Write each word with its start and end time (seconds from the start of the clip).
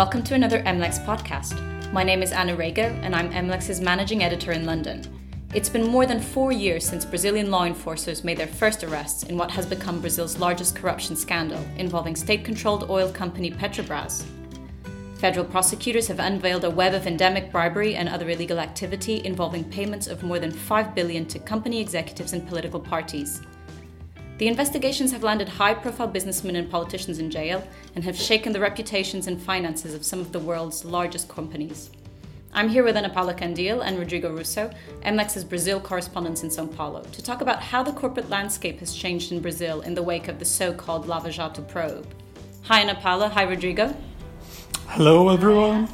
welcome 0.00 0.22
to 0.22 0.34
another 0.34 0.62
MLEX 0.62 1.04
podcast. 1.04 1.92
My 1.92 2.02
name 2.02 2.22
is 2.22 2.32
Ana 2.32 2.56
Rego, 2.56 2.88
and 3.02 3.14
I'm 3.14 3.30
MLEX's 3.30 3.82
managing 3.82 4.22
editor 4.22 4.50
in 4.52 4.64
London. 4.64 5.02
It's 5.52 5.68
been 5.68 5.86
more 5.86 6.06
than 6.06 6.22
four 6.22 6.52
years 6.52 6.88
since 6.88 7.04
Brazilian 7.04 7.50
law 7.50 7.66
enforcers 7.66 8.24
made 8.24 8.38
their 8.38 8.46
first 8.46 8.82
arrests 8.82 9.24
in 9.24 9.36
what 9.36 9.50
has 9.50 9.66
become 9.66 10.00
Brazil's 10.00 10.38
largest 10.38 10.74
corruption 10.74 11.16
scandal 11.16 11.62
involving 11.76 12.16
state 12.16 12.46
controlled 12.46 12.88
oil 12.88 13.12
company 13.12 13.50
Petrobras. 13.50 14.24
Federal 15.16 15.44
prosecutors 15.44 16.08
have 16.08 16.18
unveiled 16.18 16.64
a 16.64 16.70
web 16.70 16.94
of 16.94 17.06
endemic 17.06 17.52
bribery 17.52 17.96
and 17.96 18.08
other 18.08 18.30
illegal 18.30 18.58
activity 18.58 19.22
involving 19.26 19.64
payments 19.64 20.06
of 20.06 20.22
more 20.22 20.38
than 20.38 20.50
5 20.50 20.94
billion 20.94 21.26
to 21.26 21.38
company 21.38 21.78
executives 21.78 22.32
and 22.32 22.48
political 22.48 22.80
parties. 22.80 23.42
The 24.40 24.48
investigations 24.48 25.12
have 25.12 25.22
landed 25.22 25.50
high 25.50 25.74
profile 25.74 26.06
businessmen 26.06 26.56
and 26.56 26.70
politicians 26.70 27.18
in 27.18 27.30
jail 27.30 27.62
and 27.94 28.02
have 28.04 28.16
shaken 28.16 28.54
the 28.54 28.60
reputations 28.60 29.26
and 29.26 29.38
finances 29.38 29.92
of 29.92 30.02
some 30.02 30.18
of 30.18 30.32
the 30.32 30.38
world's 30.38 30.82
largest 30.82 31.28
companies. 31.28 31.90
I'm 32.54 32.70
here 32.70 32.82
with 32.82 32.96
Ana 32.96 33.10
Paula 33.10 33.34
Candil 33.34 33.82
and 33.84 33.98
Rodrigo 33.98 34.34
Russo, 34.34 34.70
MLEX's 35.04 35.44
Brazil 35.44 35.78
correspondents 35.78 36.42
in 36.42 36.50
Sao 36.50 36.64
Paulo, 36.64 37.02
to 37.02 37.22
talk 37.22 37.42
about 37.42 37.60
how 37.60 37.82
the 37.82 37.92
corporate 37.92 38.30
landscape 38.30 38.78
has 38.78 38.94
changed 38.94 39.30
in 39.30 39.40
Brazil 39.42 39.82
in 39.82 39.94
the 39.94 40.02
wake 40.02 40.28
of 40.28 40.38
the 40.38 40.46
so 40.46 40.72
called 40.72 41.06
Lava 41.06 41.30
Jato 41.30 41.60
probe. 41.60 42.06
Hi, 42.62 42.80
Ana 42.80 42.94
Paula. 42.94 43.28
Hi, 43.28 43.42
Rodrigo. 43.42 43.94
Hello, 44.86 45.28
everyone. 45.28 45.86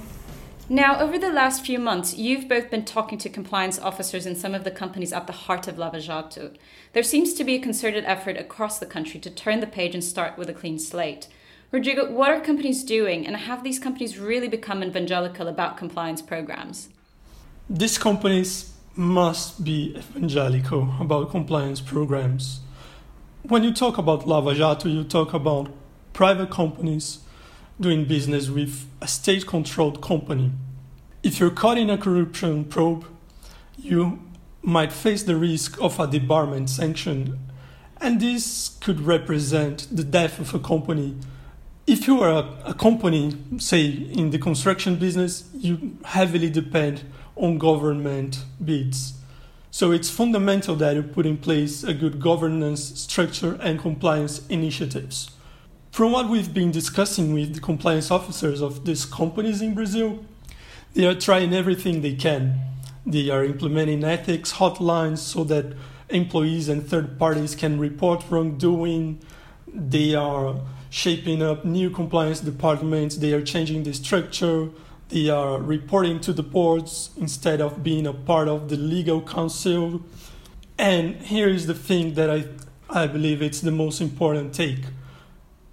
Now, 0.69 0.99
over 0.99 1.17
the 1.17 1.33
last 1.33 1.65
few 1.65 1.79
months, 1.79 2.17
you've 2.17 2.49
both 2.49 2.71
been 2.71 2.85
talking 2.85 3.19
to 3.19 3.29
compliance 3.29 3.79
officers 3.79 4.27
in 4.27 4.35
some 4.35 4.53
of 4.53 4.65
the 4.65 4.73
companies 4.73 5.13
at 5.13 5.29
the 5.29 5.33
heart 5.33 5.69
of 5.69 5.79
Lava 5.79 6.01
Jato. 6.01 6.51
There 6.93 7.05
seems 7.05 7.35
to 7.35 7.45
be 7.45 7.55
a 7.55 7.61
concerted 7.61 8.05
effort 8.05 8.37
across 8.37 8.81
the 8.81 8.87
country 8.87 9.21
to 9.21 9.31
turn 9.31 9.61
the 9.61 9.69
page 9.69 9.95
and 9.95 10.03
start 10.03 10.37
with 10.37 10.51
a 10.51 10.53
clean 10.53 10.81
slate. 10.81 11.29
Rodrigo, 11.71 12.11
what 12.11 12.31
are 12.31 12.41
companies 12.41 12.83
doing, 12.83 13.25
and 13.25 13.37
have 13.37 13.63
these 13.63 13.79
companies 13.79 14.19
really 14.19 14.49
become 14.49 14.83
evangelical 14.83 15.47
about 15.47 15.77
compliance 15.77 16.21
programs? 16.21 16.89
These 17.71 17.99
companies 17.99 18.73
must 18.97 19.63
be 19.63 19.95
evangelical 19.97 20.95
about 20.99 21.31
compliance 21.31 21.81
programs. 21.81 22.59
When 23.45 23.63
you 23.63 23.73
talk 23.73 23.99
about 23.99 24.27
Lava 24.27 24.53
Jato, 24.53 24.89
you 24.89 25.05
talk 25.05 25.33
about 25.33 25.71
private 26.13 26.51
companies 26.51 27.21
doing 27.81 28.05
business 28.05 28.49
with 28.49 28.87
a 29.01 29.09
state 29.09 29.47
controlled 29.47 30.01
company. 30.01 30.53
If 31.23 31.41
you're 31.41 31.51
caught 31.51 31.79
in 31.79 31.91
a 31.91 31.99
corruption 31.99 32.65
probe, 32.65 33.05
you 33.77 34.21
might 34.63 34.93
face 34.93 35.23
the 35.23 35.37
risk 35.37 35.81
of 35.81 36.01
a 36.01 36.07
debarment 36.07 36.69
sanction, 36.69 37.39
and 38.01 38.21
this 38.21 38.77
could 38.81 39.01
represent 39.01 39.87
the 39.91 40.05
death 40.05 40.39
of 40.39 40.55
a 40.55 40.59
company. 40.59 41.17
If 41.87 42.07
you 42.07 42.21
are 42.21 42.31
a, 42.31 42.71
a 42.71 42.75
company, 42.75 43.37
say 43.59 43.87
in 43.87 44.31
the 44.31 44.39
construction 44.39 44.97
business, 44.97 45.49
you 45.55 45.99
heavily 46.05 46.51
depend 46.51 47.05
on 47.37 47.59
government 47.59 48.45
bids. 48.65 49.15
So 49.71 49.93
it's 49.93 50.09
fundamental 50.09 50.75
that 50.77 50.97
you 50.97 51.03
put 51.03 51.27
in 51.27 51.37
place 51.37 51.85
a 51.85 51.93
good 51.93 52.19
governance 52.19 52.99
structure 53.01 53.59
and 53.61 53.79
compliance 53.79 54.47
initiatives. 54.49 55.31
From 55.97 56.13
what 56.13 56.29
we've 56.29 56.53
been 56.53 56.73
discussing 56.73 57.33
with 57.33 57.55
the 57.55 57.61
compliance 57.61 58.11
officers 58.11 58.61
of 58.61 58.85
these 58.85 59.07
companies 59.07 59.63
in 59.63 59.73
Brazil, 59.73 60.27
they 60.93 61.07
are 61.07 61.15
trying 61.15 61.55
everything 61.55 62.03
they 62.03 62.13
can. 62.13 62.61
They 63.07 63.31
are 63.31 63.43
implementing 63.43 64.05
ethics 64.05 64.53
hotlines 64.53 65.21
so 65.21 65.43
that 65.45 65.73
employees 66.11 66.69
and 66.69 66.87
third 66.87 67.19
parties 67.19 67.55
can 67.55 67.81
report 67.81 68.23
wrongdoing. 68.29 69.21
They 69.67 70.15
are 70.15 70.61
shaping 70.91 71.41
up 71.41 71.65
new 71.65 71.89
compliance 71.89 72.41
departments. 72.41 73.17
They 73.17 73.33
are 73.33 73.41
changing 73.41 73.85
the 73.85 73.95
structure. 73.95 74.69
They 75.09 75.31
are 75.31 75.59
reporting 75.59 76.21
to 76.21 76.35
the 76.35 76.43
boards 76.43 77.09
instead 77.17 77.63
of 77.63 77.83
being 77.83 78.07
a 78.07 78.13
part 78.13 78.49
of 78.49 78.69
the 78.69 78.77
legal 78.77 79.23
counsel. 79.23 80.03
And 80.77 81.17
here 81.23 81.49
is 81.49 81.67
the 81.67 81.75
thing 81.75 82.13
that 82.17 82.29
I, 82.29 82.45
I 82.91 83.07
believe 83.07 83.41
it's 83.41 83.63
the 83.63 83.71
most 83.71 84.03
important 84.03 84.53
take 84.53 84.81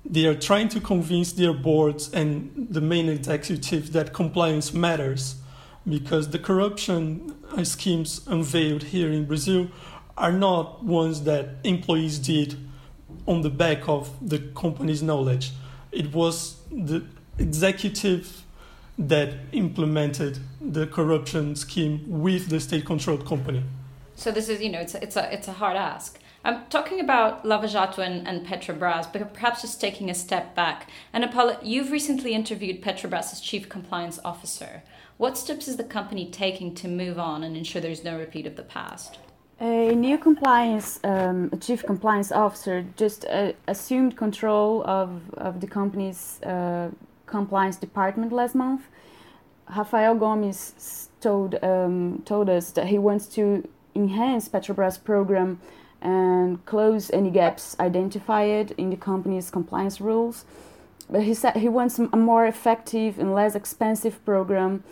they 0.06 0.26
are 0.26 0.36
trying 0.36 0.70
to 0.70 0.80
convince 0.80 1.32
their 1.34 1.54
boards 1.54 2.12
and 2.14 2.68
the 2.70 2.82
main 2.82 3.08
executives 3.08 3.92
that 3.92 4.14
compliance 4.14 4.74
matters 4.74 5.36
because 5.88 6.30
the 6.30 6.40
corruption 6.40 7.36
uh, 7.52 7.64
schemes 7.64 8.22
unveiled 8.28 8.84
here 8.84 9.12
in 9.12 9.26
Brazil 9.26 9.68
are 10.18 10.32
not 10.32 10.84
ones 10.84 11.24
that 11.24 11.56
employees 11.64 12.20
did 12.20 12.58
on 13.28 13.42
the 13.42 13.50
back 13.50 13.88
of 13.88 14.10
the 14.22 14.40
company's 14.56 15.02
knowledge. 15.02 15.52
It 15.92 16.14
was 16.14 16.58
the 16.72 17.06
executive 17.38 18.44
that 18.98 19.34
implemented 19.52 20.40
the 20.62 20.86
corruption 20.88 21.56
scheme 21.56 22.04
with 22.08 22.50
the 22.50 22.60
state 22.60 22.86
controlled 22.86 23.26
company. 23.26 23.64
So 24.16 24.32
this 24.32 24.50
is, 24.50 24.62
you 24.62 24.70
know, 24.70 24.80
it's 24.80 24.96
a, 24.96 25.04
it's 25.04 25.16
a, 25.16 25.34
it's 25.34 25.48
a 25.48 25.54
hard 25.54 25.76
ask. 25.76 26.20
I'm 26.46 26.66
talking 26.70 27.00
about 27.00 27.44
Lavajato 27.46 28.00
and, 28.00 28.28
and 28.28 28.46
Petrobras, 28.46 29.12
but 29.12 29.34
perhaps 29.34 29.62
just 29.62 29.80
taking 29.80 30.10
a 30.10 30.14
step 30.14 30.54
back. 30.54 30.90
Ana 31.14 31.30
Paula, 31.30 31.58
you've 31.64 31.90
recently 31.90 32.34
interviewed 32.34 32.82
Petrobras' 32.82 33.42
chief 33.42 33.70
compliance 33.70 34.20
officer. 34.26 34.84
What 35.18 35.38
steps 35.38 35.70
is 35.70 35.78
the 35.78 35.86
company 35.86 36.30
taking 36.30 36.76
to 36.76 36.90
move 36.90 37.18
on 37.18 37.44
and 37.44 37.56
ensure 37.56 37.82
there's 37.82 38.04
no 38.04 38.18
repeat 38.18 38.46
of 38.46 38.58
the 38.58 38.64
past? 38.64 39.20
A 39.62 39.96
new 39.96 40.18
compliance 40.18 41.00
um, 41.06 41.50
chief 41.62 41.86
compliance 41.86 42.32
officer 42.34 42.86
just 42.98 43.24
uh, 43.26 43.54
assumed 43.70 44.18
control 44.18 44.84
of, 44.86 45.22
of 45.36 45.62
the 45.62 45.68
company's 45.68 46.42
uh, 46.44 46.90
compliance 47.26 47.78
department 47.78 48.34
last 48.34 48.56
month. 48.56 48.82
Rafael 49.74 50.16
Gomes 50.16 51.08
told 51.22 51.56
um, 51.64 52.22
told 52.26 52.50
us 52.50 52.72
that 52.72 52.88
he 52.88 52.98
wants 52.98 53.28
to 53.28 53.66
enhance 53.96 54.50
Petrobras' 54.50 55.02
program 55.02 55.62
and 56.04 56.64
close 56.66 57.10
any 57.12 57.32
gaps 57.32 57.76
identified 57.80 58.72
in 58.72 58.90
the 58.90 58.98
company's 58.98 59.50
compliance 59.50 60.02
rules. 60.02 60.44
But 61.10 61.24
he 61.24 61.34
said 61.34 61.56
he 61.56 61.70
wants 61.70 61.98
a 61.98 62.18
more 62.18 62.46
effective 62.46 63.18
and 63.18 63.34
less 63.34 63.56
expensive 63.56 64.24
program, 64.26 64.84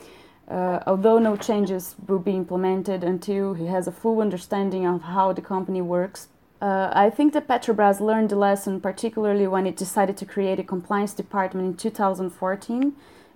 uh, 0.47 0.79
although 0.87 1.19
no 1.19 1.35
changes 1.35 1.95
will 2.07 2.19
be 2.19 2.31
implemented 2.31 3.03
until 3.03 3.53
he 3.53 3.65
has 3.67 3.87
a 3.87 3.91
full 3.91 4.21
understanding 4.21 4.85
of 4.85 5.01
how 5.01 5.33
the 5.33 5.41
company 5.41 5.81
works. 5.81 6.29
Uh, 6.61 6.91
I 6.93 7.09
think 7.09 7.33
that 7.33 7.47
Petrobras 7.47 7.99
learned 7.99 8.29
the 8.29 8.35
lesson, 8.35 8.79
particularly 8.79 9.47
when 9.47 9.65
it 9.65 9.75
decided 9.75 10.15
to 10.17 10.25
create 10.25 10.59
a 10.59 10.63
compliance 10.63 11.13
department 11.13 11.67
in 11.67 11.75
2014, 11.75 12.93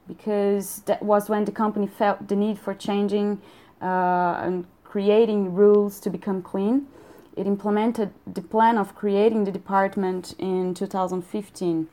because 0.08 0.82
that 0.86 1.02
was 1.02 1.28
when 1.28 1.46
the 1.46 1.52
company 1.52 1.88
felt 1.88 2.28
the 2.28 2.36
need 2.36 2.60
for 2.60 2.74
changing 2.74 3.42
uh, 3.82 4.40
and 4.44 4.66
creating 4.84 5.54
rules 5.54 6.00
to 6.00 6.10
become 6.10 6.42
clean. 6.42 6.88
It 7.36 7.48
implemented 7.48 8.14
the 8.26 8.42
plan 8.42 8.78
of 8.78 8.96
creating 8.96 9.44
the 9.44 9.52
department 9.52 10.36
in 10.40 10.74
2015. 10.74 11.88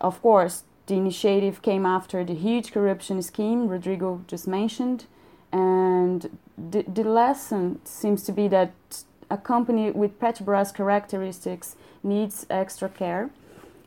Of 0.00 0.20
course, 0.20 0.64
the 0.86 0.94
initiative 0.94 1.62
came 1.62 1.86
after 1.86 2.24
the 2.24 2.34
huge 2.34 2.72
corruption 2.72 3.22
scheme 3.22 3.68
Rodrigo 3.68 4.22
just 4.26 4.46
mentioned, 4.46 5.06
and 5.50 6.38
the, 6.56 6.82
the 6.82 7.04
lesson 7.04 7.80
seems 7.84 8.22
to 8.24 8.32
be 8.32 8.48
that 8.48 8.72
a 9.30 9.36
company 9.36 9.90
with 9.90 10.20
Petrobras 10.20 10.72
characteristics 10.72 11.74
needs 12.02 12.46
extra 12.48 12.88
care. 12.88 13.30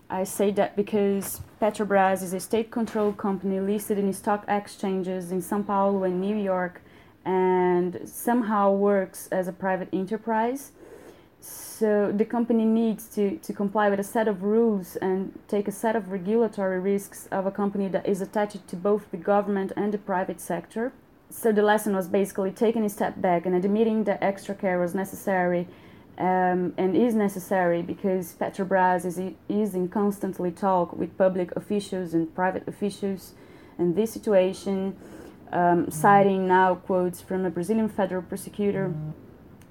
I 0.09 0.23
say 0.23 0.51
that 0.51 0.75
because 0.75 1.41
Petrobras 1.61 2.23
is 2.23 2.33
a 2.33 2.39
state 2.39 2.72
controlled 2.72 3.17
company 3.17 3.59
listed 3.59 3.99
in 3.99 4.11
stock 4.11 4.44
exchanges 4.47 5.31
in 5.31 5.41
Sao 5.41 5.61
Paulo 5.61 6.03
and 6.03 6.19
New 6.19 6.35
York 6.35 6.81
and 7.23 8.02
somehow 8.05 8.72
works 8.72 9.29
as 9.31 9.47
a 9.47 9.53
private 9.53 9.87
enterprise. 9.93 10.72
So 11.41 12.12
the 12.12 12.26
company 12.26 12.66
needs 12.66 13.08
to, 13.16 13.38
to 13.38 13.53
comply 13.53 13.90
with 13.90 14.00
a 14.00 14.03
set 14.03 14.28
of 14.28 14.44
rules 14.44 14.97
and 14.97 15.40
take 15.47 15.68
a 15.68 15.72
set 15.72 15.96
of 15.96 16.12
regulatory 16.12 16.80
risks 16.80 17.28
of 17.32 17.46
a 17.46 17.52
company 17.52 17.88
that 17.88 18.06
is 18.06 18.20
attached 18.20 18.68
to 18.68 18.76
both 18.76 19.09
the 19.12 19.18
government 19.18 19.72
and 19.78 19.94
the 19.94 19.97
private 19.97 20.41
sector. 20.41 20.91
So 21.30 21.52
the 21.52 21.62
lesson 21.62 21.96
was 21.96 22.08
basically 22.08 22.52
taking 22.52 22.84
a 22.84 22.90
step 22.90 23.22
back 23.22 23.46
and 23.46 23.56
admitting 23.56 24.03
that 24.06 24.22
extra 24.22 24.56
care 24.56 24.80
was 24.80 24.94
necessary 24.94 25.68
um, 26.18 26.74
and 26.78 26.97
is 26.97 27.16
necessary 27.16 27.82
because 27.82 28.34
Petrobras 28.34 29.06
is, 29.06 29.20
is 29.47 29.74
in 29.74 29.88
constantly 29.88 30.52
talk 30.52 30.91
with 30.91 31.18
public 31.18 31.56
officials 31.56 32.14
and 32.14 32.34
private 32.36 32.68
officials. 32.68 33.34
And 33.78 33.96
this 33.96 34.12
situation, 34.12 34.97
um, 35.53 35.90
citing 35.90 36.47
now 36.47 36.76
quotes 36.76 37.22
from 37.22 37.46
a 37.46 37.50
Brazilian 37.50 37.88
federal 37.88 38.24
prosecutor, 38.24 38.94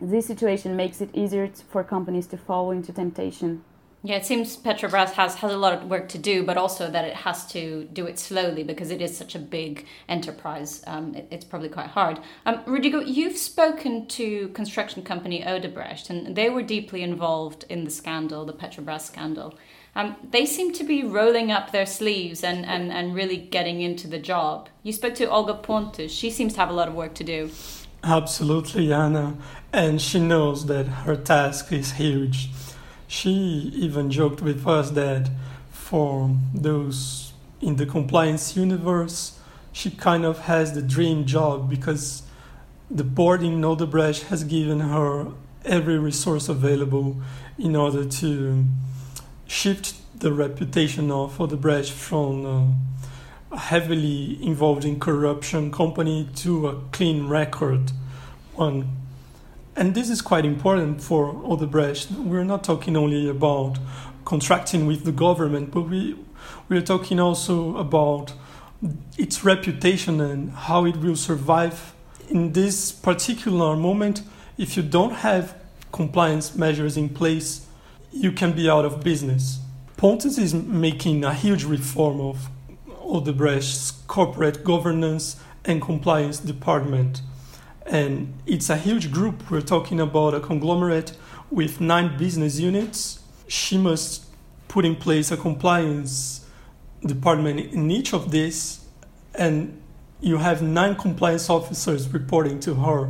this 0.00 0.26
situation 0.26 0.76
makes 0.76 1.00
it 1.00 1.10
easier 1.14 1.50
for 1.70 1.82
companies 1.84 2.26
to 2.28 2.36
fall 2.36 2.70
into 2.70 2.92
temptation. 2.92 3.64
Yeah, 4.04 4.14
it 4.14 4.24
seems 4.24 4.56
Petrobras 4.56 5.10
has, 5.14 5.34
has 5.36 5.52
a 5.52 5.56
lot 5.56 5.72
of 5.72 5.90
work 5.90 6.08
to 6.10 6.18
do, 6.18 6.44
but 6.44 6.56
also 6.56 6.88
that 6.88 7.04
it 7.04 7.14
has 7.14 7.46
to 7.48 7.84
do 7.92 8.06
it 8.06 8.16
slowly 8.16 8.62
because 8.62 8.92
it 8.92 9.02
is 9.02 9.16
such 9.16 9.34
a 9.34 9.40
big 9.40 9.86
enterprise. 10.08 10.84
Um, 10.86 11.16
it, 11.16 11.26
it's 11.32 11.44
probably 11.44 11.68
quite 11.68 11.88
hard. 11.88 12.20
Um, 12.46 12.62
Rodrigo, 12.64 13.00
you've 13.00 13.36
spoken 13.36 14.06
to 14.06 14.48
construction 14.50 15.02
company 15.02 15.42
Odebrecht, 15.42 16.10
and 16.10 16.36
they 16.36 16.48
were 16.48 16.62
deeply 16.62 17.02
involved 17.02 17.64
in 17.68 17.82
the 17.82 17.90
scandal, 17.90 18.44
the 18.44 18.52
Petrobras 18.52 19.00
scandal. 19.00 19.58
Um, 19.96 20.14
they 20.30 20.46
seem 20.46 20.72
to 20.74 20.84
be 20.84 21.02
rolling 21.02 21.50
up 21.50 21.72
their 21.72 21.86
sleeves 21.86 22.44
and, 22.44 22.64
and, 22.66 22.92
and 22.92 23.16
really 23.16 23.36
getting 23.36 23.80
into 23.80 24.06
the 24.06 24.20
job. 24.20 24.68
You 24.84 24.92
spoke 24.92 25.16
to 25.16 25.28
Olga 25.28 25.54
Pontes. 25.54 26.12
She 26.12 26.30
seems 26.30 26.52
to 26.52 26.60
have 26.60 26.70
a 26.70 26.72
lot 26.74 26.86
of 26.86 26.94
work 26.94 27.14
to 27.14 27.24
do. 27.24 27.50
Absolutely, 28.02 28.92
Anna. 28.92 29.36
And 29.72 30.00
she 30.00 30.20
knows 30.20 30.66
that 30.66 30.86
her 30.86 31.16
task 31.16 31.72
is 31.72 31.92
huge. 31.92 32.50
She 33.06 33.30
even 33.30 34.10
joked 34.10 34.40
with 34.40 34.66
us 34.66 34.90
that 34.90 35.30
for 35.70 36.36
those 36.54 37.32
in 37.60 37.76
the 37.76 37.86
compliance 37.86 38.56
universe, 38.56 39.38
she 39.72 39.90
kind 39.90 40.24
of 40.24 40.40
has 40.40 40.74
the 40.74 40.82
dream 40.82 41.24
job 41.24 41.68
because 41.68 42.22
the 42.90 43.04
board 43.04 43.42
in 43.42 43.60
Odebrecht 43.62 44.24
has 44.24 44.44
given 44.44 44.80
her 44.80 45.28
every 45.64 45.98
resource 45.98 46.48
available 46.48 47.16
in 47.58 47.76
order 47.76 48.04
to 48.04 48.64
shift 49.46 49.94
the 50.18 50.32
reputation 50.32 51.10
of 51.10 51.38
Odebrecht 51.38 51.90
from 51.90 52.46
uh, 52.46 53.08
heavily 53.58 54.38
involved 54.42 54.84
in 54.84 54.98
corruption 54.98 55.70
company 55.70 56.28
to 56.36 56.68
a 56.68 56.80
clean 56.92 57.28
record 57.28 57.92
one. 58.54 58.96
And 59.76 59.94
this 59.94 60.10
is 60.10 60.20
quite 60.20 60.44
important 60.44 61.00
for 61.00 61.32
Odebrecht. 61.32 62.10
We're 62.10 62.44
not 62.44 62.64
talking 62.64 62.96
only 62.96 63.28
about 63.28 63.78
contracting 64.24 64.86
with 64.86 65.04
the 65.04 65.12
government, 65.12 65.70
but 65.70 65.82
we 65.82 66.16
we're 66.68 66.82
talking 66.82 67.20
also 67.20 67.76
about 67.76 68.32
its 69.16 69.44
reputation 69.44 70.20
and 70.20 70.52
how 70.52 70.84
it 70.84 70.96
will 70.96 71.16
survive 71.16 71.94
in 72.28 72.52
this 72.52 72.92
particular 72.92 73.76
moment. 73.76 74.22
If 74.56 74.76
you 74.76 74.82
don't 74.82 75.14
have 75.14 75.54
compliance 75.92 76.54
measures 76.54 76.96
in 76.96 77.08
place, 77.08 77.66
you 78.12 78.32
can 78.32 78.52
be 78.52 78.68
out 78.68 78.84
of 78.84 79.02
business. 79.02 79.60
Pontes 79.96 80.38
is 80.38 80.54
making 80.54 81.24
a 81.24 81.34
huge 81.34 81.64
reform 81.64 82.20
of 82.20 82.48
Odebrecht's 83.08 83.90
corporate 84.06 84.62
governance 84.64 85.36
and 85.64 85.80
compliance 85.80 86.38
department. 86.38 87.22
And 87.86 88.34
it's 88.46 88.68
a 88.68 88.76
huge 88.76 89.10
group. 89.10 89.50
We're 89.50 89.62
talking 89.62 89.98
about 89.98 90.34
a 90.34 90.40
conglomerate 90.40 91.16
with 91.50 91.80
nine 91.80 92.18
business 92.18 92.58
units. 92.58 93.20
She 93.48 93.78
must 93.78 94.26
put 94.68 94.84
in 94.84 94.94
place 94.94 95.30
a 95.30 95.36
compliance 95.36 96.46
department 97.04 97.60
in 97.72 97.90
each 97.90 98.12
of 98.12 98.30
these, 98.30 98.84
and 99.34 99.80
you 100.20 100.36
have 100.36 100.60
nine 100.60 100.96
compliance 100.96 101.48
officers 101.48 102.12
reporting 102.12 102.60
to 102.60 102.74
her. 102.74 103.08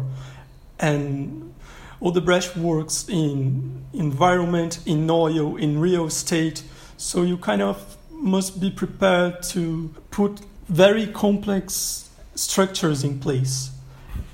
And 0.79 1.53
Odebrecht 2.01 2.57
works 2.57 3.09
in 3.09 3.85
environment, 3.93 4.79
in 4.87 5.11
oil, 5.11 5.57
in 5.57 5.81
real 5.81 6.07
estate. 6.07 6.63
So 6.97 7.23
you 7.23 7.37
kind 7.37 7.63
of 7.63 7.98
must 8.19 8.61
be 8.61 8.71
prepared 8.71 9.43
to 9.43 9.95
put 10.11 10.41
very 10.69 11.07
complex 11.07 12.11
structures 12.35 13.05
in 13.05 13.19
place. 13.19 13.71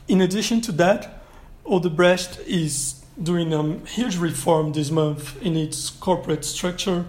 In 0.09 0.21
addition 0.21 0.61
to 0.63 0.73
that, 0.73 1.23
Odebrecht 1.65 2.41
is 2.47 3.05
doing 3.23 3.53
a 3.55 3.79
huge 3.87 4.17
reform 4.17 4.73
this 4.73 4.91
month 4.91 5.41
in 5.43 5.57
its 5.57 5.91
corporate 5.91 6.45
structure. 6.45 7.07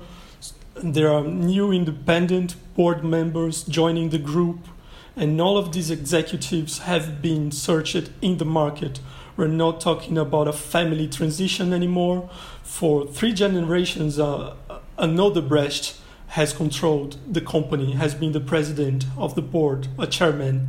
There 0.76 1.12
are 1.12 1.24
new 1.24 1.72
independent 1.72 2.56
board 2.76 3.04
members 3.04 3.64
joining 3.64 4.10
the 4.10 4.20
group, 4.20 4.68
and 5.16 5.42
all 5.42 5.58
of 5.58 5.72
these 5.72 5.90
executives 5.90 6.80
have 6.80 7.22
been 7.22 7.52
searched 7.52 8.10
in 8.22 8.38
the 8.38 8.46
market 8.46 9.00
we're 9.38 9.48
not 9.48 9.82
talking 9.82 10.18
about 10.18 10.48
a 10.48 10.54
family 10.54 11.08
transition 11.08 11.74
anymore. 11.74 12.30
For 12.64 13.06
three 13.06 13.34
generations, 13.34 14.18
uh, 14.18 14.56
an 14.98 15.18
Odebrecht 15.18 16.00
has 16.28 16.54
controlled 16.54 17.18
the 17.32 17.42
company, 17.42 17.94
has 17.94 18.16
been 18.16 18.32
the 18.32 18.40
president 18.40 19.06
of 19.18 19.36
the 19.36 19.42
board, 19.42 19.88
a 19.98 20.08
chairman. 20.08 20.68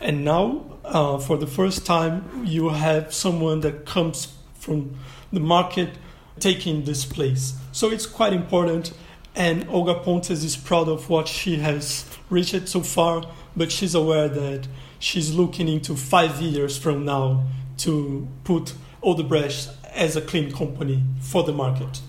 And 0.00 0.24
now, 0.24 0.78
uh, 0.84 1.18
for 1.18 1.36
the 1.36 1.46
first 1.46 1.86
time, 1.86 2.44
you 2.44 2.70
have 2.70 3.12
someone 3.14 3.60
that 3.60 3.86
comes 3.86 4.34
from 4.54 4.96
the 5.32 5.40
market 5.40 5.90
taking 6.38 6.84
this 6.84 7.04
place. 7.04 7.54
So 7.72 7.90
it's 7.90 8.06
quite 8.06 8.32
important. 8.32 8.92
And 9.36 9.68
Olga 9.68 9.94
Pontes 9.94 10.42
is 10.42 10.56
proud 10.56 10.88
of 10.88 11.08
what 11.08 11.28
she 11.28 11.56
has 11.56 12.04
reached 12.28 12.68
so 12.68 12.80
far, 12.80 13.24
but 13.56 13.70
she's 13.70 13.94
aware 13.94 14.28
that 14.28 14.66
she's 14.98 15.32
looking 15.34 15.68
into 15.68 15.94
five 15.94 16.40
years 16.40 16.76
from 16.76 17.04
now 17.04 17.44
to 17.78 18.26
put 18.44 18.74
Odebrecht 19.02 19.70
as 19.94 20.16
a 20.16 20.20
clean 20.20 20.52
company 20.52 21.02
for 21.20 21.42
the 21.42 21.52
market. 21.52 22.00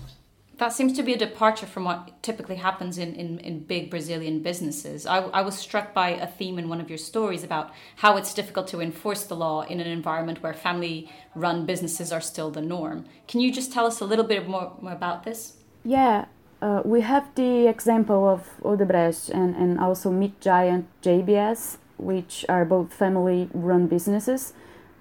That 0.58 0.72
seems 0.72 0.92
to 0.94 1.02
be 1.02 1.14
a 1.14 1.18
departure 1.18 1.66
from 1.66 1.84
what 1.84 2.22
typically 2.22 2.56
happens 2.56 2.98
in, 2.98 3.14
in, 3.14 3.38
in 3.38 3.60
big 3.60 3.90
Brazilian 3.90 4.42
businesses. 4.42 5.06
I, 5.06 5.18
I 5.18 5.42
was 5.42 5.56
struck 5.56 5.94
by 5.94 6.10
a 6.10 6.26
theme 6.26 6.58
in 6.58 6.68
one 6.68 6.80
of 6.80 6.88
your 6.88 6.98
stories 6.98 7.42
about 7.42 7.72
how 7.96 8.16
it's 8.16 8.34
difficult 8.34 8.68
to 8.68 8.80
enforce 8.80 9.24
the 9.24 9.34
law 9.34 9.62
in 9.62 9.80
an 9.80 9.86
environment 9.86 10.42
where 10.42 10.54
family 10.54 11.10
run 11.34 11.66
businesses 11.66 12.12
are 12.12 12.20
still 12.20 12.50
the 12.50 12.60
norm. 12.60 13.06
Can 13.26 13.40
you 13.40 13.52
just 13.52 13.72
tell 13.72 13.86
us 13.86 14.00
a 14.00 14.04
little 14.04 14.26
bit 14.26 14.46
more, 14.46 14.72
more 14.80 14.92
about 14.92 15.24
this? 15.24 15.54
Yeah, 15.84 16.26
uh, 16.60 16.80
we 16.84 17.00
have 17.00 17.34
the 17.34 17.66
example 17.66 18.28
of 18.28 18.48
Odebrecht 18.62 19.30
and, 19.30 19.56
and 19.56 19.80
also 19.80 20.12
meat 20.12 20.40
giant 20.40 20.86
JBS, 21.02 21.78
which 21.98 22.44
are 22.48 22.64
both 22.64 22.94
family 22.94 23.48
run 23.52 23.88
businesses. 23.88 24.52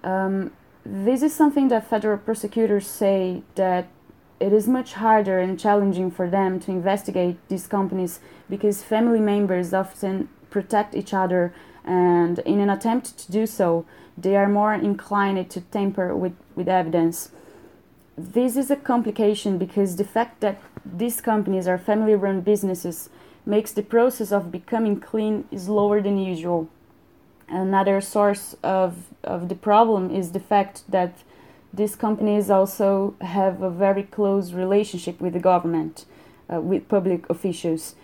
Um, 0.03 0.51
this 0.83 1.21
is 1.21 1.35
something 1.35 1.67
that 1.67 1.87
federal 1.87 2.17
prosecutors 2.17 2.87
say 2.87 3.43
that 3.53 3.87
it 4.41 4.51
is 4.51 4.67
much 4.67 4.93
harder 4.93 5.39
and 5.39 5.59
challenging 5.59 6.09
for 6.09 6.27
them 6.29 6.59
to 6.59 6.71
investigate 6.71 7.37
these 7.47 7.67
companies 7.67 8.19
because 8.49 8.83
family 8.83 9.19
members 9.19 9.73
often 9.73 10.27
protect 10.49 10.95
each 10.95 11.13
other 11.13 11.53
and 11.85 12.39
in 12.39 12.59
an 12.59 12.69
attempt 12.69 13.17
to 13.19 13.31
do 13.31 13.45
so 13.45 13.85
they 14.17 14.35
are 14.35 14.49
more 14.49 14.73
inclined 14.73 15.49
to 15.49 15.61
tamper 15.61 16.15
with, 16.15 16.35
with 16.55 16.67
evidence. 16.67 17.31
This 18.17 18.57
is 18.57 18.69
a 18.69 18.75
complication 18.75 19.57
because 19.57 19.95
the 19.95 20.03
fact 20.03 20.41
that 20.41 20.59
these 20.83 21.21
companies 21.21 21.67
are 21.67 21.77
family 21.77 22.15
run 22.15 22.41
businesses 22.41 23.09
makes 23.45 23.71
the 23.71 23.83
process 23.83 24.31
of 24.31 24.51
becoming 24.51 24.99
clean 24.99 25.45
slower 25.57 26.01
than 26.01 26.17
usual. 26.17 26.67
Another 27.47 28.01
source 28.01 28.55
of, 28.63 29.07
of 29.23 29.49
the 29.49 29.55
problem 29.55 30.13
is 30.13 30.31
the 30.31 30.39
fact 30.39 30.83
that 30.89 31.13
these 31.73 31.95
companies 31.95 32.49
also 32.49 33.15
have 33.21 33.61
a 33.61 33.69
very 33.69 34.03
close 34.03 34.51
relationship 34.51 35.21
with 35.21 35.33
the 35.33 35.39
government, 35.39 36.05
uh, 36.53 36.59
with 36.59 36.87
public 36.87 37.29
officials. 37.29 37.95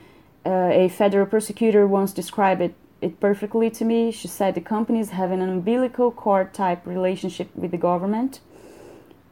Uh, 0.46 0.70
a 0.72 0.88
federal 0.88 1.26
prosecutor 1.26 1.86
once 1.86 2.14
described 2.14 2.62
it, 2.62 2.74
it 3.02 3.20
perfectly 3.20 3.70
to 3.70 3.84
me. 3.84 4.12
She 4.12 4.28
said 4.28 4.56
the 4.56 4.62
companies 4.62 5.10
have 5.10 5.32
an 5.32 5.42
umbilical 5.42 6.12
cord 6.12 6.54
type 6.54 6.86
relationship 6.86 7.50
with 7.56 7.72
the 7.72 7.78
government. 7.78 8.40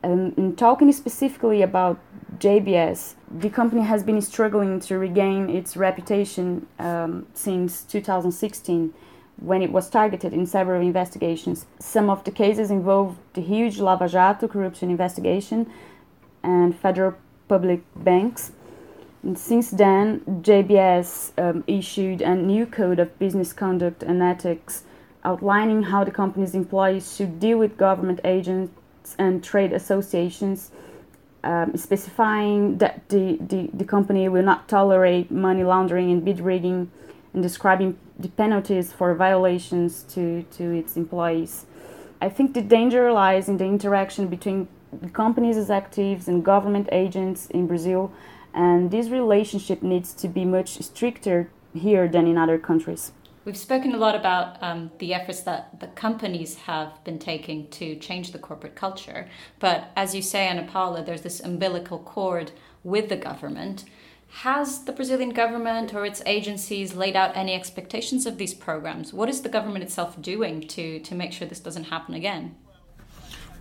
Um, 0.03 0.33
and 0.37 0.57
talking 0.57 0.91
specifically 0.91 1.61
about 1.61 1.97
JBS, 2.37 3.15
the 3.31 3.49
company 3.49 3.83
has 3.83 4.03
been 4.03 4.21
struggling 4.21 4.79
to 4.81 4.99
regain 4.99 5.49
its 5.49 5.77
reputation 5.77 6.67
um, 6.77 7.25
since 7.33 7.83
2016 7.83 8.93
when 9.37 9.61
it 9.61 9.71
was 9.71 9.89
targeted 9.89 10.33
in 10.33 10.45
several 10.45 10.81
investigations. 10.81 11.65
Some 11.79 12.09
of 12.09 12.23
the 12.23 12.31
cases 12.31 12.71
involved 12.71 13.17
the 13.33 13.41
huge 13.41 13.79
Lava 13.79 14.07
Jato 14.07 14.47
corruption 14.47 14.89
investigation 14.89 15.69
and 16.43 16.75
federal 16.75 17.15
public 17.47 17.81
banks. 17.95 18.51
And 19.23 19.37
since 19.37 19.71
then, 19.71 20.21
JBS 20.41 21.31
um, 21.37 21.63
issued 21.67 22.21
a 22.21 22.35
new 22.35 22.65
code 22.65 22.99
of 22.99 23.17
business 23.19 23.53
conduct 23.53 24.03
and 24.03 24.21
ethics 24.21 24.83
outlining 25.23 25.83
how 25.83 26.03
the 26.03 26.11
company's 26.11 26.53
employees 26.53 27.15
should 27.15 27.39
deal 27.39 27.57
with 27.57 27.75
government 27.77 28.21
agents 28.23 29.15
and 29.17 29.43
trade 29.43 29.73
associations, 29.73 30.71
um, 31.43 31.75
specifying 31.75 32.77
that 32.77 33.09
the, 33.09 33.37
the, 33.41 33.69
the 33.73 33.83
company 33.83 34.29
will 34.29 34.43
not 34.43 34.67
tolerate 34.67 35.31
money 35.31 35.63
laundering 35.63 36.11
and 36.11 36.23
bid 36.23 36.39
rigging 36.39 36.91
describing 37.41 37.97
the 38.17 38.29
penalties 38.29 38.93
for 38.93 39.13
violations 39.13 40.03
to, 40.13 40.43
to 40.43 40.71
its 40.71 40.95
employees. 40.95 41.65
I 42.21 42.29
think 42.29 42.53
the 42.53 42.61
danger 42.61 43.11
lies 43.11 43.49
in 43.49 43.57
the 43.57 43.65
interaction 43.65 44.27
between 44.27 44.67
the 45.01 45.09
company's 45.09 45.57
executives 45.57 46.27
and 46.27 46.43
government 46.43 46.89
agents 46.91 47.47
in 47.47 47.67
Brazil, 47.67 48.11
and 48.53 48.89
this 48.89 49.09
relationship 49.09 49.83
needs 49.83 50.13
to 50.13 50.27
be 50.27 50.45
much 50.45 50.81
stricter 50.81 51.49
here 51.73 52.07
than 52.07 52.25
in 52.25 52.37
other 52.37 52.57
countries. 52.57 53.11
We've 53.43 53.55
spoken 53.55 53.93
a 53.93 53.97
lot 53.97 54.15
about 54.15 54.57
um, 54.63 54.91
the 54.97 55.13
efforts 55.13 55.41
that 55.41 55.79
the 55.79 55.87
companies 55.87 56.55
have 56.55 57.03
been 57.03 57.19
taking 57.19 57.67
to 57.71 57.95
change 57.97 58.31
the 58.31 58.39
corporate 58.39 58.75
culture. 58.75 59.29
But 59.59 59.91
as 59.95 60.15
you 60.15 60.23
say, 60.23 60.47
Ana 60.47 60.63
Paula, 60.63 61.03
there's 61.03 61.21
this 61.21 61.41
umbilical 61.41 61.99
cord 61.99 62.51
with 62.83 63.09
the 63.09 63.17
government. 63.17 63.85
Has 64.29 64.83
the 64.83 64.91
Brazilian 64.91 65.31
government 65.31 65.93
or 65.93 66.05
its 66.05 66.21
agencies 66.25 66.93
laid 66.93 67.15
out 67.15 67.35
any 67.35 67.53
expectations 67.53 68.25
of 68.25 68.37
these 68.37 68.53
programs? 68.53 69.13
What 69.13 69.29
is 69.29 69.41
the 69.41 69.49
government 69.49 69.83
itself 69.83 70.21
doing 70.21 70.61
to, 70.67 70.99
to 70.99 71.15
make 71.15 71.31
sure 71.31 71.47
this 71.47 71.59
doesn't 71.59 71.85
happen 71.85 72.13
again? 72.13 72.55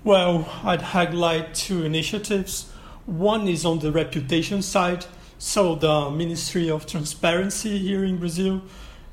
Well, 0.03 0.47
I'd 0.63 0.83
highlight 0.83 1.55
two 1.55 1.85
initiatives. 1.85 2.71
One 3.07 3.49
is 3.49 3.65
on 3.65 3.79
the 3.79 3.93
reputation 3.93 4.61
side. 4.63 5.07
So 5.39 5.75
the 5.75 6.11
Ministry 6.11 6.71
of 6.71 6.87
Transparency 6.87 7.79
here 7.79 8.05
in 8.05 8.19
Brazil 8.19 8.63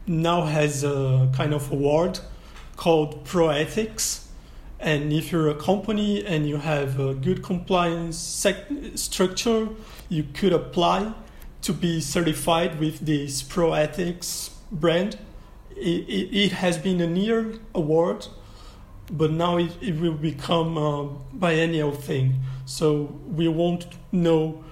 now 0.08 0.46
has 0.46 0.84
a 0.84 1.30
kind 1.34 1.54
of 1.54 1.72
award 1.72 2.20
called 2.76 3.24
Proethics. 3.26 4.26
And 4.80 5.14
if 5.14 5.32
you're 5.32 5.50
a 5.50 5.56
company 5.56 6.26
and 6.26 6.50
you 6.50 6.58
have 6.58 7.00
a 7.00 7.14
good 7.14 7.44
compliance 7.44 8.18
sec- 8.18 8.68
structure, 8.96 9.70
you 10.10 10.24
could 10.34 10.54
apply 10.54 11.14
to 11.62 11.74
be 11.74 12.02
certified 12.02 12.80
with 12.80 13.06
this 13.06 13.42
Pro 13.42 13.74
Ethics 13.74 14.52
brand. 14.72 15.18
It, 15.76 16.08
it, 16.10 16.36
it 16.36 16.52
has 16.54 16.78
been 16.78 17.02
a 17.02 17.08
near 17.08 17.54
award, 17.74 18.28
but 19.10 19.32
now 19.32 19.58
it, 19.58 19.72
it 19.82 20.00
will 20.00 20.14
become 20.14 20.78
a 20.78 21.10
biennial 21.34 21.92
thing. 21.92 22.40
So 22.66 23.20
we 23.28 23.48
won't 23.48 23.88
know 24.12 24.64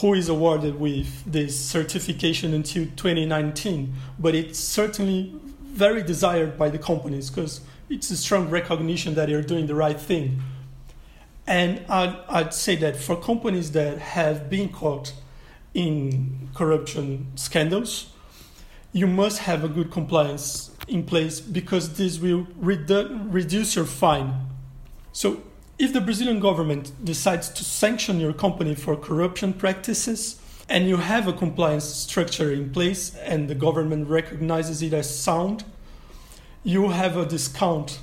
who 0.00 0.14
is 0.14 0.28
awarded 0.28 0.78
with 0.80 1.24
this 1.30 1.58
certification 1.58 2.52
until 2.52 2.84
2019, 2.96 3.94
but 4.18 4.34
it's 4.34 4.58
certainly 4.58 5.34
very 5.62 6.02
desired 6.02 6.58
by 6.58 6.68
the 6.68 6.78
companies 6.78 7.30
because 7.30 7.60
it's 7.88 8.10
a 8.10 8.16
strong 8.16 8.48
recognition 8.48 9.14
that 9.14 9.28
you're 9.28 9.42
doing 9.42 9.66
the 9.66 9.74
right 9.74 10.00
thing. 10.00 10.42
And 11.46 11.84
I'd, 11.88 12.16
I'd 12.28 12.54
say 12.54 12.74
that 12.76 12.96
for 12.96 13.16
companies 13.16 13.72
that 13.72 13.98
have 13.98 14.48
been 14.48 14.70
caught 14.70 15.12
in 15.74 16.48
corruption 16.54 17.26
scandals, 17.34 18.12
you 18.92 19.08
must 19.08 19.40
have 19.40 19.64
a 19.64 19.68
good 19.68 19.90
compliance 19.90 20.70
in 20.86 21.04
place 21.04 21.40
because 21.40 21.96
this 21.96 22.18
will 22.18 22.46
redu- 22.60 23.26
reduce 23.32 23.74
your 23.74 23.84
fine. 23.84 24.32
So 25.12 25.42
if 25.78 25.92
the 25.92 26.00
Brazilian 26.00 26.38
government 26.38 26.92
decides 27.02 27.48
to 27.50 27.64
sanction 27.64 28.20
your 28.20 28.32
company 28.32 28.76
for 28.76 28.96
corruption 28.96 29.52
practices 29.52 30.40
and 30.68 30.88
you 30.88 30.96
have 30.98 31.26
a 31.26 31.32
compliance 31.32 31.84
structure 31.84 32.52
in 32.52 32.70
place 32.70 33.14
and 33.16 33.48
the 33.48 33.54
government 33.54 34.08
recognizes 34.08 34.80
it 34.80 34.92
as 34.92 35.18
sound, 35.18 35.64
you 36.62 36.90
have 36.90 37.16
a 37.16 37.26
discount 37.26 37.98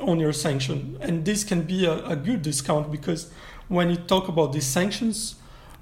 on 0.00 0.20
your 0.20 0.34
sanction. 0.34 0.98
And 1.00 1.24
this 1.24 1.42
can 1.42 1.62
be 1.62 1.86
a, 1.86 2.04
a 2.04 2.16
good 2.16 2.42
discount 2.42 2.92
because 2.92 3.30
when 3.68 3.88
you 3.88 3.96
talk 3.96 4.28
about 4.28 4.52
these 4.52 4.66
sanctions, 4.66 5.36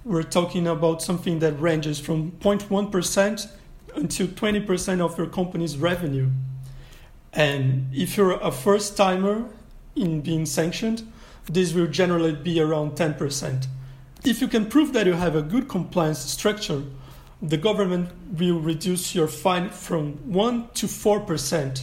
we're 0.06 0.22
talking 0.22 0.68
about 0.68 1.02
something 1.02 1.40
that 1.40 1.60
ranges 1.60 1.98
from 1.98 2.30
0.1% 2.38 3.50
until 3.96 4.26
20% 4.28 5.00
of 5.00 5.18
your 5.18 5.26
company's 5.26 5.76
revenue. 5.76 6.30
And 7.32 7.92
if 7.92 8.16
you're 8.16 8.38
a 8.40 8.52
first 8.52 8.96
timer 8.96 9.46
in 9.96 10.20
being 10.20 10.46
sanctioned, 10.46 11.12
this 11.50 11.72
will 11.72 11.88
generally 11.88 12.32
be 12.32 12.60
around 12.60 12.92
10%. 12.92 13.66
If 14.24 14.40
you 14.40 14.46
can 14.46 14.66
prove 14.66 14.92
that 14.92 15.06
you 15.06 15.14
have 15.14 15.34
a 15.34 15.42
good 15.42 15.68
compliance 15.68 16.20
structure, 16.20 16.84
the 17.42 17.56
government 17.56 18.10
will 18.38 18.60
reduce 18.60 19.12
your 19.12 19.26
fine 19.26 19.70
from 19.70 20.12
1 20.32 20.68
to 20.74 20.86
4%. 20.86 21.82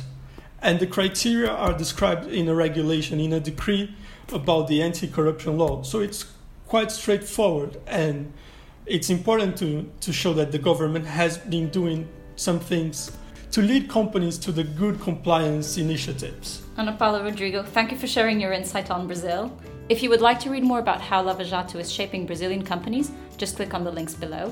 And 0.62 0.80
the 0.80 0.88
criteria 0.88 1.52
are 1.52 1.78
described 1.78 2.28
in 2.28 2.48
a 2.48 2.56
regulation, 2.56 3.20
in 3.20 3.34
a 3.34 3.42
decree 3.42 3.94
about 4.32 4.70
the 4.70 4.82
anti 4.82 5.08
corruption 5.08 5.58
law. 5.58 5.84
So 5.84 6.00
it's 6.00 6.24
quite 6.74 6.92
straightforward. 6.92 7.80
And 7.86 8.34
it's 8.88 9.12
important 9.12 9.56
to, 9.58 9.88
to 10.02 10.12
show 10.12 10.34
that 10.34 10.52
the 10.52 10.58
government 10.58 11.06
has 11.06 11.38
been 11.38 11.70
doing 11.70 12.10
some 12.36 12.60
things 12.60 13.12
to 13.52 13.62
lead 13.62 13.88
companies 13.88 14.40
to 14.40 14.52
the 14.52 14.64
good 14.64 15.00
compliance 15.00 15.78
initiatives. 15.78 16.64
Ana 16.78 16.94
Paula 16.94 17.24
Rodrigo, 17.24 17.62
thank 17.62 17.92
you 17.92 17.98
for 18.00 18.08
sharing 18.08 18.42
your 18.42 18.54
insight 18.54 18.90
on 18.90 19.06
Brazil. 19.06 19.56
If 19.88 20.02
you 20.02 20.10
would 20.10 20.22
like 20.22 20.40
to 20.40 20.50
read 20.50 20.64
more 20.64 20.80
about 20.80 21.00
how 21.00 21.22
Lava 21.22 21.44
Jato 21.44 21.78
is 21.78 21.92
shaping 21.92 22.26
Brazilian 22.26 22.64
companies, 22.64 23.12
just 23.38 23.56
click 23.56 23.76
on 23.76 23.84
the 23.84 23.92
links 23.92 24.16
below. 24.16 24.52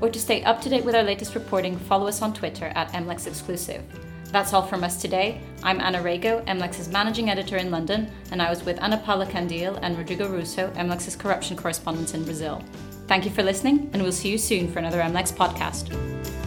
Or 0.00 0.08
to 0.08 0.18
stay 0.18 0.42
up 0.44 0.62
to 0.62 0.70
date 0.70 0.86
with 0.86 0.94
our 0.94 1.02
latest 1.02 1.34
reporting, 1.34 1.76
follow 1.76 2.06
us 2.06 2.22
on 2.22 2.32
Twitter 2.32 2.72
at 2.76 2.90
MLEX 2.92 3.26
Exclusive. 3.26 3.84
That's 4.30 4.52
all 4.52 4.62
from 4.62 4.84
us 4.84 5.00
today. 5.00 5.40
I'm 5.62 5.80
Anna 5.80 6.00
Rego, 6.00 6.44
MLEX's 6.44 6.90
managing 6.90 7.30
editor 7.30 7.56
in 7.56 7.70
London, 7.70 8.10
and 8.30 8.42
I 8.42 8.50
was 8.50 8.62
with 8.62 8.78
Ana 8.82 8.98
Paula 8.98 9.24
Candil 9.24 9.78
and 9.80 9.96
Rodrigo 9.96 10.28
Russo, 10.28 10.70
MLEX's 10.72 11.16
corruption 11.16 11.56
correspondents 11.56 12.12
in 12.12 12.24
Brazil. 12.24 12.62
Thank 13.06 13.24
you 13.24 13.30
for 13.30 13.42
listening, 13.42 13.88
and 13.94 14.02
we'll 14.02 14.12
see 14.12 14.28
you 14.28 14.36
soon 14.36 14.70
for 14.70 14.80
another 14.80 15.00
MLEX 15.00 15.32
podcast. 15.32 16.37